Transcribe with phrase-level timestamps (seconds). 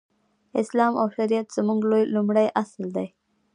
[0.61, 1.79] اسلام او شريعت زموږ
[2.15, 3.07] لومړی اصل دی.